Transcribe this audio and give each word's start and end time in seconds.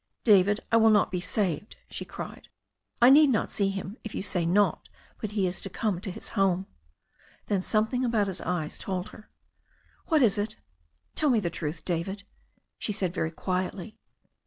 "David, 0.23 0.61
I 0.71 0.77
will 0.77 0.89
not 0.89 1.11
be 1.11 1.21
saved," 1.21 1.75
she 1.87 2.05
cried. 2.05 2.47
"I 3.03 3.11
need 3.11 3.29
not 3.29 3.51
see 3.51 3.69
him, 3.69 3.97
if 4.03 4.15
you 4.15 4.23
say 4.23 4.47
not. 4.47 4.89
But 5.19 5.33
he 5.33 5.45
is 5.45 5.61
to 5.61 5.69
come 5.69 6.01
to 6.01 6.09
his 6.09 6.29
own 6.31 6.33
home." 6.33 6.67
Then 7.45 7.61
something 7.61 8.03
about 8.03 8.25
his 8.25 8.41
eyes 8.41 8.79
told 8.79 9.09
her. 9.09 9.29
"What 10.07 10.23
is 10.23 10.39
it? 10.39 10.55
Tell 11.13 11.29
me 11.29 11.39
the 11.39 11.51
truth, 11.51 11.85
David," 11.85 12.23
she 12.79 12.91
said 12.91 13.13
very 13.13 13.29
quietly. 13.29 13.99